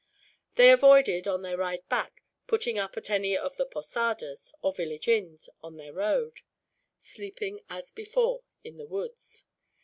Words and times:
They 0.55 0.71
avoided, 0.71 1.27
on 1.27 1.43
their 1.43 1.57
ride 1.57 1.87
back, 1.87 2.23
putting 2.47 2.79
up 2.79 2.97
at 2.97 3.11
any 3.11 3.37
of 3.37 3.57
the 3.57 3.67
posadas, 3.67 4.51
or 4.63 4.73
village 4.73 5.07
inns, 5.07 5.47
on 5.61 5.77
their 5.77 5.93
road; 5.93 6.39
sleeping, 7.01 7.59
as 7.69 7.91
before, 7.91 8.41
in 8.63 8.77
the 8.77 8.87
woods. 8.87 9.45